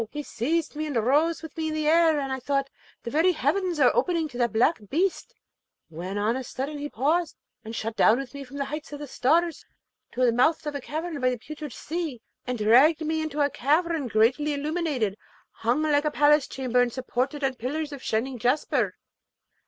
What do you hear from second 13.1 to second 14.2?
into a cavern